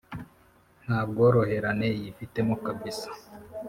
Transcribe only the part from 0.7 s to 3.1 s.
nta bworoherane yifitemo. kabisa